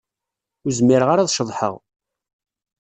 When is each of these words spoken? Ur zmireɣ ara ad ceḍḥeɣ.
Ur 0.63 0.71
zmireɣ 0.79 1.09
ara 1.09 1.21
ad 1.23 1.29
ceḍḥeɣ. 1.35 1.75